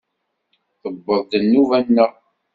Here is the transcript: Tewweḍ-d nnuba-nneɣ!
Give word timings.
Tewweḍ-d 0.81 1.31
nnuba-nneɣ! 1.43 2.11